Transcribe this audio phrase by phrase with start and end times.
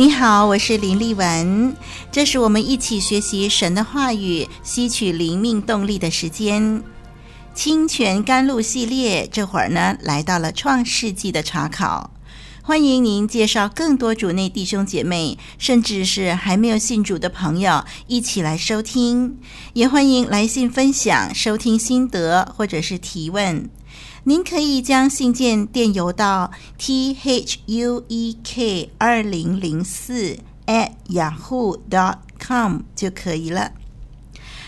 [0.00, 1.76] 你好，我是林丽文，
[2.10, 6.82] 这是我们一起学习神的话语、吸取灵命动力的时间。
[7.54, 12.12] 清泉甘露系列，这会儿呢来到了创世纪的查考，
[12.62, 19.36] 欢迎您介绍更多主内弟兄姐妹，甚至是还没有信主的朋友一起来收听，
[19.74, 23.68] 也欢迎来信分享收听心得或者是提问。
[24.24, 33.72] 您可以将信件电邮到 t h u e k 二零零四 at yahoo dot com 就可以了。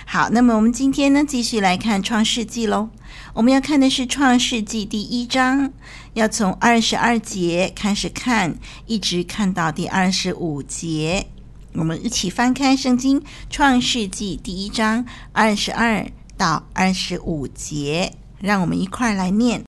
[0.07, 2.89] 好，那么我们今天呢，继续来看创世纪喽。
[3.35, 5.71] 我们要看的是创世纪第一章，
[6.15, 8.57] 要从二十二节开始看，
[8.87, 11.27] 一直看到第二十五节。
[11.75, 16.07] 我们一起翻开圣经，创世纪第一章二十二
[16.37, 18.15] 到二十五节。
[18.43, 19.65] 让我们一块儿来念，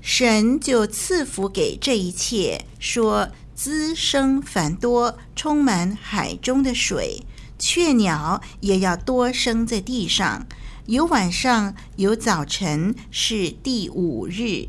[0.00, 7.22] 神就赐福给这一切，说滋生繁多，充满海中的水，
[7.60, 10.46] 雀鸟也要多生在地上。
[10.86, 14.68] 有晚上，有早晨，是第五日。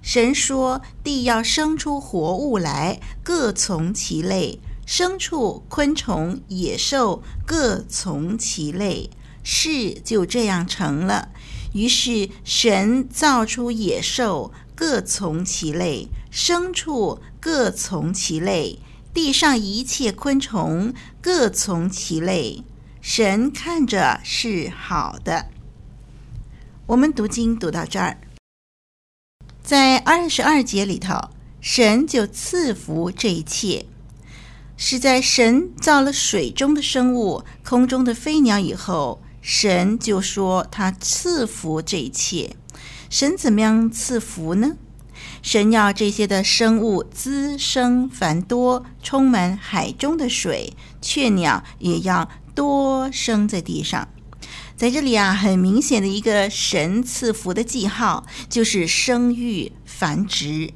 [0.00, 9.10] 神说，地要生出活物来，各从其类，牲畜、昆虫、野兽各从其类。
[9.42, 11.28] 事就这样成了。
[11.76, 18.78] 于是神造出野兽，各从其类；牲畜各从其类；
[19.12, 22.64] 地上一切昆虫各从其类。
[23.02, 25.50] 神看着是好的。
[26.86, 28.16] 我们读经读到这儿，
[29.62, 31.28] 在二十二节里头，
[31.60, 33.84] 神就赐福这一切，
[34.78, 39.20] 是在神造了水中的生物、空中的飞鸟以后。
[39.48, 42.56] 神就说：“他赐福这一切。
[43.08, 44.72] 神怎么样赐福呢？
[45.40, 54.08] 神要这些的生物滋生繁多，充满海中的水，雀鸟也要多生在地上。
[54.76, 60.74] 在这里啊，很明显的一个神赐福的记号，就是生育繁殖。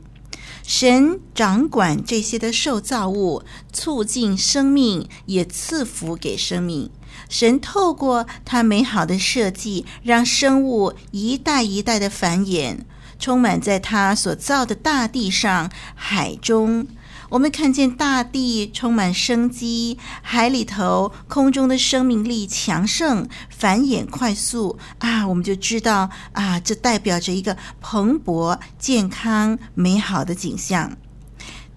[0.63, 3.43] 神掌管这些的受造物，
[3.73, 6.89] 促进生命，也赐福给生命。”
[7.31, 12.81] 神透过他美好的设计，让生物一代一代的繁衍，
[13.19, 16.87] 充满在他所造的大地上、海中。
[17.31, 25.29] 我们看见大地充满生机，海里头、空中的生命力强盛，繁衍快速啊！
[25.29, 30.97] 我们就知道啊，这代表着一个蓬勃、健康、美好的景象。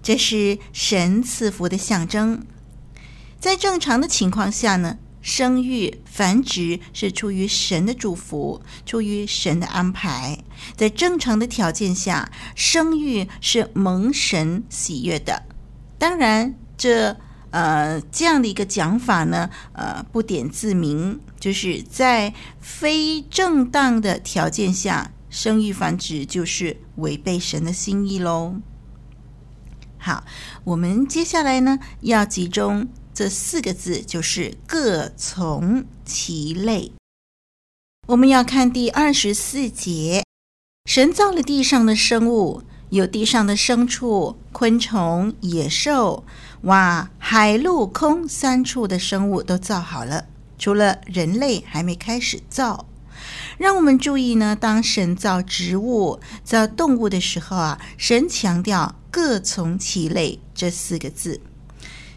[0.02, 2.44] 这是神赐福的象征。
[3.38, 10.38] 在正常的情况下呢，生育繁殖是出于神的祝福，出于神的安排。
[10.76, 15.44] 在正常的条件下，生育是蒙神喜悦的。
[15.96, 17.16] 当然，这
[17.50, 28.56] 呃这样的一个讲法呢，呃不点自明，就是在非正当的条件下，生育繁殖就是违背神的心意喽。
[29.96, 30.22] 好，
[30.64, 32.86] 我们接下来呢要集中。
[33.14, 36.90] 这四个字就是各从其类。
[38.08, 40.24] 我们要看第二十四节，
[40.84, 46.24] 神造了地上的生物，有地上的牲畜、昆虫、野兽，
[46.62, 50.26] 哇，海陆空三处的生物都造好了，
[50.58, 52.86] 除了人类还没开始造。
[53.56, 61.40] 让我们注意呢，当神造植物、造动物的时候啊，神强调“各从其类”这四个字，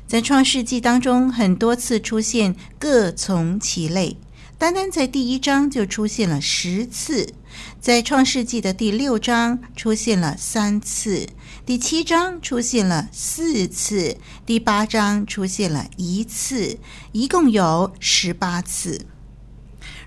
[0.07, 4.15] 在创世纪当中很多次出现“各从其类”。
[4.57, 7.33] 单单在第一章就出现了十次，
[7.81, 11.27] 在创世纪的第六章出现了三次，
[11.65, 14.15] 第七章出现了四次，
[14.45, 16.79] 第八章出现了一次，
[17.11, 19.05] 一共有十八次。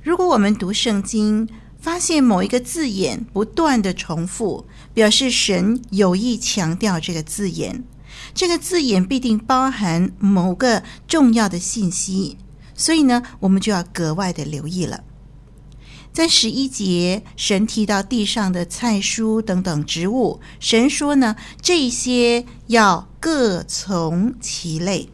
[0.02, 1.46] 如果我们读圣经，
[1.78, 7.84] 发现某一个字眼不断的重复，表示神有意强调这个字眼，
[8.40, 12.38] 这个字眼必定包含某个重要的信息。
[12.74, 15.04] 所以呢，我们就要格外的留意了。
[16.10, 25.10] 在十一节，神提到地上的菜蔬等等植物，神说呢，这些要各从其类。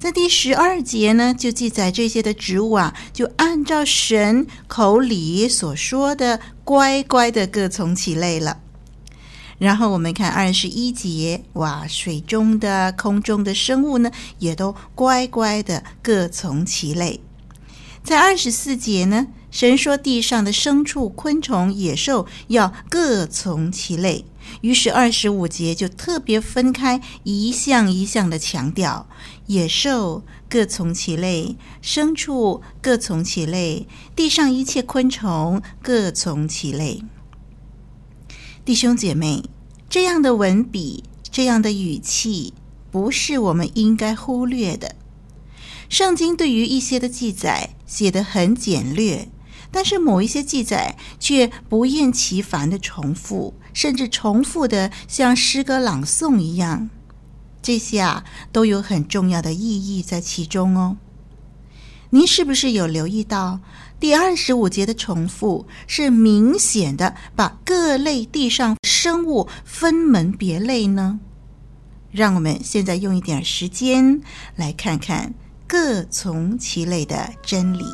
[0.00, 8.58] 在第十二节呢，就记载这些的植物啊，就按照神口里所说的，乖乖的各从其类了。
[9.62, 14.10] 然后我们看二十一节，哇，水中的、空中的生物呢，
[14.40, 17.20] 也都乖乖的各从其类。
[18.02, 24.24] 在二十四节呢，神说地上的牲畜、昆虫、野兽要各从其类。
[24.62, 29.06] 于是二十五节就特别分开一项一项的强调：
[29.46, 33.86] 野兽各从其类，牲畜各从其类，
[34.16, 37.00] 地上一切昆虫各从其类。
[38.64, 39.42] 弟兄姐妹，
[39.90, 42.54] 这样的文笔，这样的语气，
[42.92, 44.94] 不是我们应该忽略的。
[45.88, 49.28] 圣经对于一些的记载写得很简略，
[49.72, 56.88] 但是某一些记载却不厌其烦的重复，甚至重复的像诗歌朗诵一样。
[57.60, 60.98] 这些啊，都有很重要的意义在其中哦。
[62.10, 63.58] 您是不是有留意到？
[64.02, 71.20] 第二十五节的重复是明显的，把各类地上生物分门别类呢？
[72.10, 74.20] 让我们现在用一点时间
[74.56, 75.32] 来看看
[75.68, 77.84] 各从其类的真理。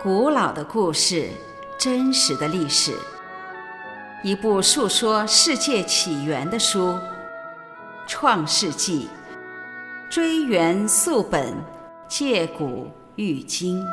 [0.00, 1.30] 古老的故事，
[1.76, 2.96] 真实的历史，
[4.22, 6.96] 一部述说世界起源的书。
[8.10, 9.06] 创世纪，
[10.10, 11.54] 追源溯本，
[12.08, 13.84] 借古喻今。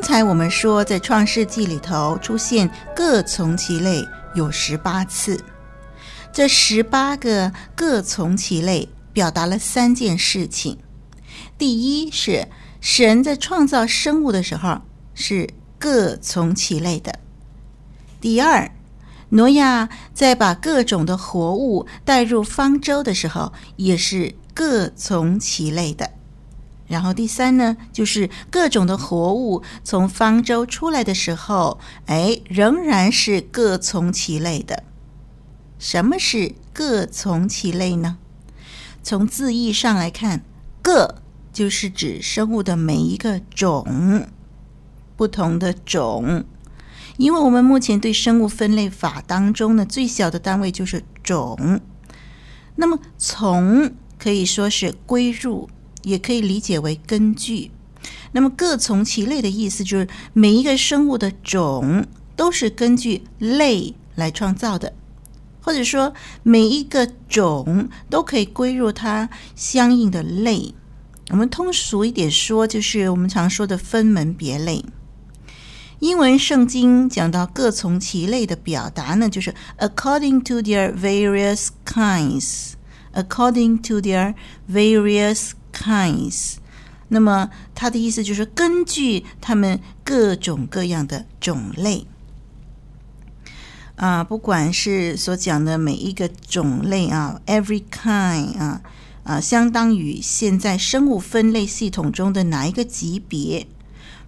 [0.00, 4.02] 刚才我们说，在创世纪里头出现“各从其类”
[4.34, 5.38] 有十八次，
[6.32, 10.78] 这十八个“各从其类”表达了三件事情：
[11.58, 12.48] 第一是
[12.80, 14.80] 神在创造生物的时候
[15.12, 17.12] 是各从其类的；
[18.22, 18.72] 第二，
[19.28, 26.10] 挪亚在把各种的活物带入方舟的时候也是各从其类的。
[26.90, 34.82] 然后第三呢，就是各种的活物从方舟出来的时候，哎，仍然是各从其类的。
[35.78, 38.18] 什么是各从其类呢？
[39.04, 40.42] 从字义上来看，
[40.82, 44.26] 各就是指生物的每一个种，
[45.16, 46.44] 不同的种。
[47.18, 51.80] 因为我们目前对生物分类法当中呢，最小的单位就是种。
[52.74, 55.70] 那么从可以说是归入。
[56.02, 57.70] 也可以理解为根据。
[58.32, 64.92] 那么各从其类的意思就是每一个生物的种都是根据类来创造的，
[65.60, 70.74] 或者说每一个种都可以归入它相应的类。
[71.30, 74.84] 我们通俗一点说，就是我们常说的分门别类。
[75.98, 82.72] 英文圣经讲到各从其类的表达呢，就是 according to their various kinds。
[83.12, 84.34] according to their
[84.68, 86.56] various kinds，
[87.08, 92.06] 那么它的意思就是根据它们各种各样的种类
[93.96, 98.80] 啊，不管是所讲的每一个种类啊，every kind 啊
[99.24, 103.66] 啊，相当于现在生物分类系统中的哪一个级别？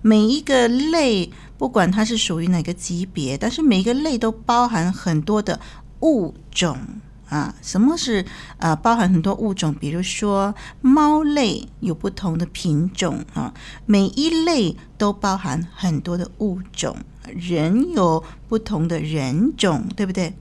[0.02, 5.60] 每一个类，不管它是属于哪个级别，但是每一个类都包含很多的
[6.00, 6.76] 物种。
[7.32, 7.54] 啊。
[7.62, 8.24] 什么是
[8.58, 9.74] 呃包含很多物种？
[9.74, 13.52] 比如说猫类有不同的品种啊，
[13.86, 16.96] 每一类都包含很多的物种。
[17.34, 20.34] 人有不同的人种，对不对？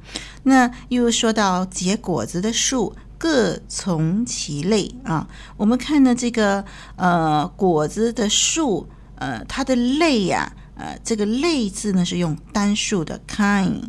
[0.43, 5.27] 那又说到结果子的树，各从其类啊。
[5.57, 13.83] 我们看呢，这个呃果子的树，呃它的类呀、呃这个类字呢是用单数的 kind，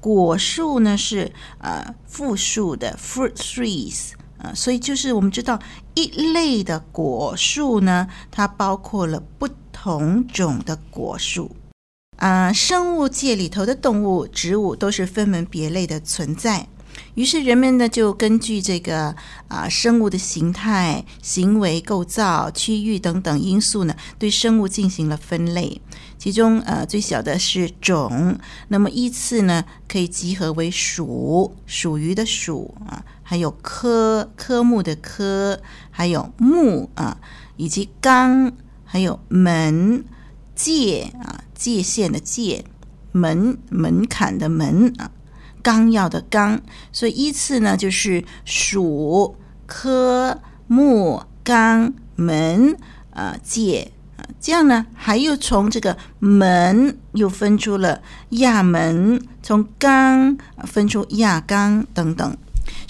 [0.00, 4.54] 果树呢是呃复数的 fruit trees 呃。
[4.54, 5.58] 所以就是我们知道
[5.94, 11.54] 一类的果树呢，它包括了不同种的果树。
[12.16, 16.66] 啊，生物界里头的动物、植物都是分门别类的存在。
[17.14, 19.14] 于是人们呢，就根据这个
[19.48, 25.80] 啊生物的形态、行为构造、区域等等因素呢，对生物进行了分类。
[26.18, 28.38] 其中呃最小的是种，
[28.68, 37.18] 那么依次呢可以集合为属，属于的属啊，还有科，科目的科，还有目啊，
[37.56, 38.52] 以及纲，
[38.84, 40.04] 还有门。
[40.62, 42.66] 界啊，界限的界，
[43.12, 45.10] 门门槛的门啊，
[45.62, 46.60] 纲要的纲，
[46.92, 49.36] 所以依次呢就是属、
[49.66, 52.76] 科、目、纲、门
[53.10, 58.00] 啊、界啊，这样呢还又从这个门又分出了
[58.30, 62.36] 亚门，从纲分出亚纲等等。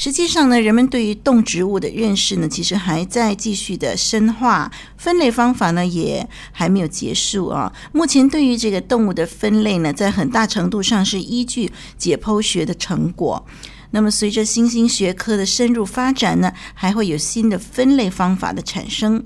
[0.01, 7.71] 实际上呢，人们对于动植物的认识呢，其实还在继续的深化，分类方法呢也还没有结束啊。
[7.93, 13.45] 目前对于这个动物的分类呢，在很大程度上是依据解剖学的成果。
[13.91, 19.23] 那么随着新兴学科的深入发展呢，还会有新的分类方法的产生。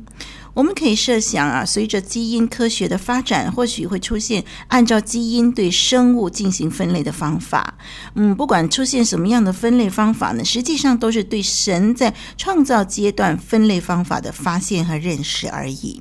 [0.55, 7.75] 我们可以设想啊，随着基因科学的发展，或许会出现按照基因对生物进行分类的方法。
[8.15, 16.01] 嗯，不管出现什么样的分类方法呢，实际上都是对神在创造阶段分类方法的发现和认识而已。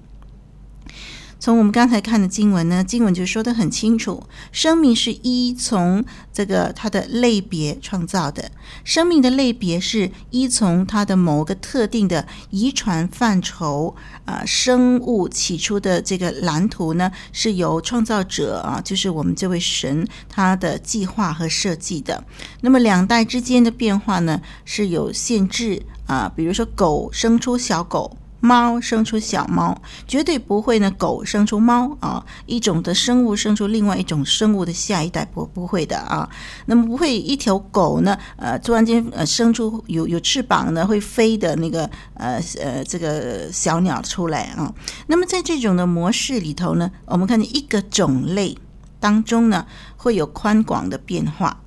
[1.44, 4.24] 从我们刚才看的经文呢，经文就说得很清楚，
[4.54, 8.50] 生命是依从这个它的类别创造的，
[8.86, 22.24] 生命的类别是依从它的某个特定的遗传范畴啊，生物起初的这个蓝图呢，是由创造者啊，就是我们这位神他的计划和设计的。
[22.62, 28.16] 那么两代之间的变化呢，是有限制啊，比如说狗生出小狗。
[28.44, 30.92] 猫生出小猫，绝对不会呢。
[30.98, 36.30] 狗生出猫啊，一种的生物生出另外一种生物的下一代不不会的啊。
[36.66, 44.74] 那么不会一条狗呢，呃，突然间呃生出有有翅膀呢会飞的那个呃呃这个小鸟出来啊。
[45.08, 48.58] 那么在这种的模式里头呢，我们看见一个种类
[49.00, 51.63] 当中呢会有宽广的变化。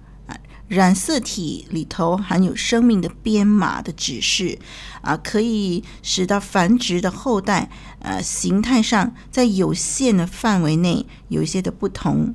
[0.68, 4.58] 染色体里头含有生命的编码的指示
[5.00, 7.70] 啊，可以使到繁殖的后代
[8.00, 12.35] 呃形态上在有限的范围内有一些的不同。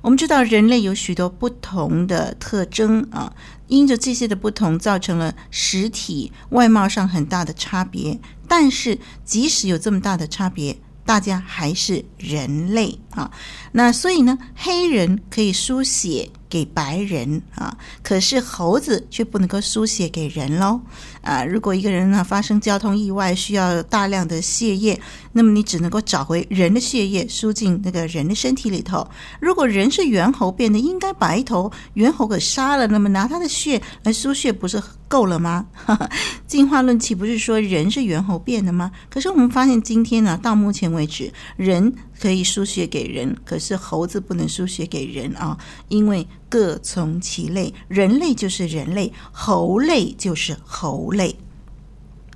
[0.00, 3.32] 我们知道人类有许多不同的特征啊，
[3.66, 8.18] 因着这些的不同，造成了实体外貌上很大的差别。
[8.46, 13.30] 但是即使有这么大的差别，大家还是人类啊。
[13.72, 16.30] 那所以呢，黑人可以书写。
[16.48, 20.80] 给白人啊，可是猴子却不能够输血给人喽
[21.20, 21.44] 啊！
[21.44, 24.98] 如果一个人呢发生交通意外，需要大量的血液，
[25.32, 29.06] 那么你只能够找回人的血液输进那个人的身体里头。
[29.40, 35.66] 如果人是猿猴变的，应该把一头猿猴给杀了，那么拿他的血来输血不是够了吗？
[36.46, 38.90] 进化论岂不是说人是猿猴变的吗？
[39.10, 46.26] 可是我们发现今天呢，到目前为止，人可以输血给人，可是猴子不能输血给人啊，因为。
[46.48, 51.36] 各从其类，人类就是人类，猴类就是猴类。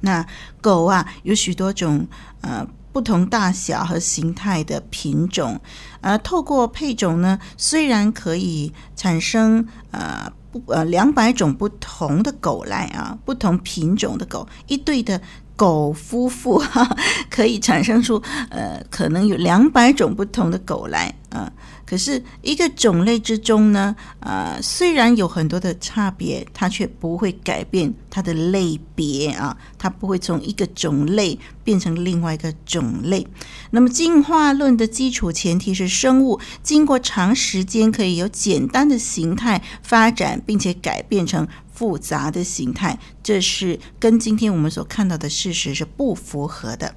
[0.01, 0.27] 那
[0.61, 2.07] 狗啊，有许多种
[2.41, 5.61] 呃不同大小和形态的品种，
[6.01, 15.21] 呃，透过配种呢，虽然可以产生呃不呃两百种不同的狗来啊，不同品种的狗，一对的
[15.63, 16.97] 狗夫妇哈，
[17.31, 21.53] 可以产生出呃可能有两百种不同的狗来啊。
[21.87, 33.27] 可是，一个种类之中呢，呃，虽然有很多的差别，它却不会改变它的类别啊，它不会从一个种类变成另外一个种类。
[33.73, 41.47] 那么，进化论的基础前提是，生物经过长时间可以由简单的形态发展，并且改变成
[41.83, 46.95] 复杂的形态，这是跟今天我们所看到的事实是不符合的。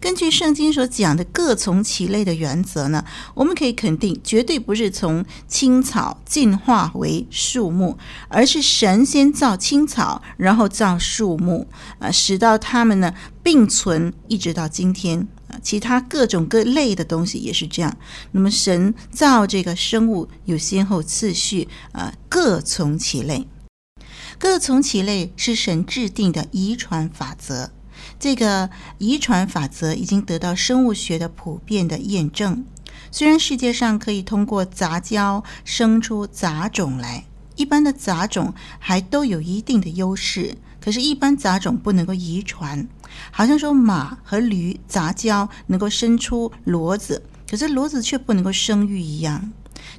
[0.00, 3.04] 根据圣经所讲的各从其类的原则呢，
[3.34, 11.68] 我们可以肯定，绝对不是从青草进化为树木，而是神先造青草，然后造树木，
[11.98, 15.28] 啊，使到它们呢并存，一直到今天。
[15.48, 17.96] 啊，其他各种各类的东西也是这样。
[18.32, 23.46] 那么神造这个生物有先后次序，啊，各从其类。
[24.38, 27.70] 各从其类是神制定的遗传法则。
[28.18, 32.64] 这个遗传法则已经得到生物学的普遍的验证。
[33.10, 37.24] 虽然世界上可以通过杂交生出杂种来，
[37.56, 42.86] 一般的杂种还都有一定的优势，可是，一般杂种不能够遗传。
[43.30, 49.52] 好像说马和驴杂交能够生出骡子，可是骡子却不能够生育一样。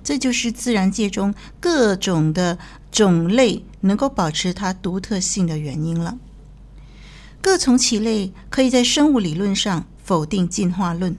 [0.08, 2.58] 这就是自然界中各种的
[2.90, 6.18] 种类能够保持它独特性的原因了。
[7.42, 11.18] 各从其类，可以在生物理论上否定进化论。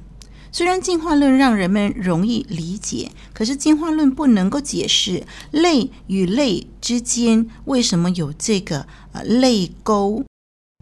[0.50, 10.24] 虽然进化论让人们容易理解，可是进化论不能够解释类与类之间为什么有这个呃类沟。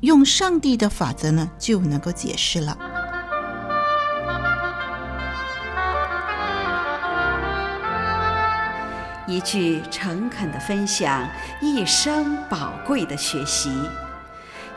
[0.03, 3.06] 用上帝的法则呢，就能够解释了。
[9.27, 11.29] 一句诚恳的分享，
[11.61, 13.71] 一生宝贵的学习。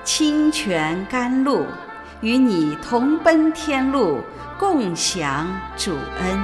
[0.03, 1.67] 清泉甘露，
[2.21, 4.21] 与你同奔天路，
[4.57, 6.39] 共享主恩。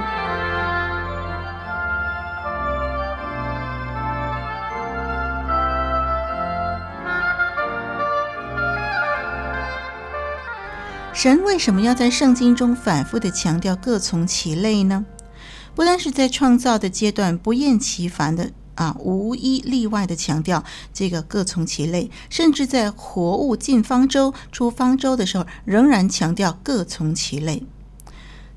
[11.12, 15.04] 神为什么要在圣经中反复的强调各从其类呢？
[15.76, 20.64] 不单是在创造的阶段不厌其烦的啊，无一例外的强调
[20.94, 27.62] 这个各从其类，甚至在活物进方舟、出方舟的时候，仍然强调各从其类。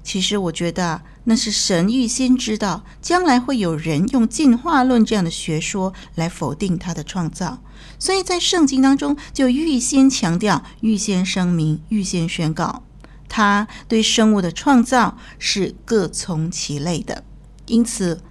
[0.01, 7.61] 其实我觉得那是神预先知道将来会有人用进化论这样的学说来否定他的创造，
[7.99, 12.83] 所以在圣经当中就预先强调、预先声明、预先宣告。
[13.29, 17.23] 他对生物的创造是各从其类的，
[17.67, 18.21] 因此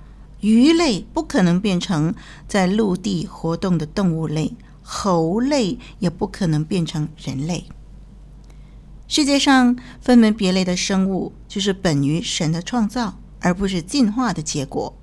[0.40, 2.14] 鱼类不可能变成
[2.46, 7.64] 在陆地活动的动物类，猴类也不可能变成人类。
[9.07, 14.94] 世界上分门别类的生物，就是本于神的创造，而不是进化的结果。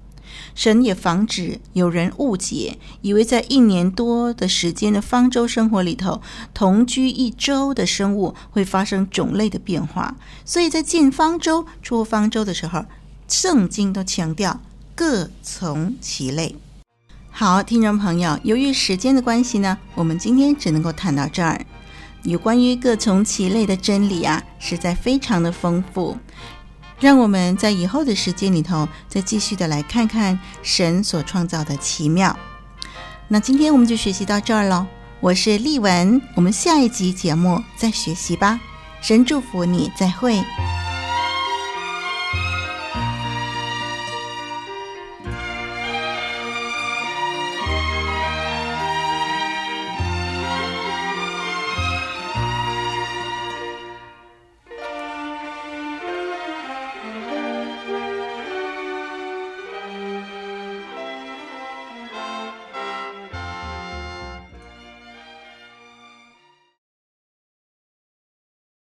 [0.53, 6.21] 神也防止有人误解，以为在一年多的时间的方舟生活里头，
[6.53, 10.15] 同居一周的生物会发生种类的变化。
[10.43, 12.85] 所以在进方舟、出方舟的时候，
[13.27, 14.61] 圣经都强调
[14.93, 16.55] 各从其类。
[17.31, 21.65] 好，听众朋友，由于时间的关系呢，我们今天只能够谈到这儿。
[22.23, 26.17] 有关于各从其类的真理啊，实在非常的丰富。
[26.99, 32.35] 让我们在以后的时间里头，再继续的来看看神所创造的奇妙。
[33.27, 34.85] 那今天我们就学习到这儿喽。
[35.19, 38.59] 我是丽文，我们下一集节目再学习吧。
[39.01, 40.43] 神祝福你，再会。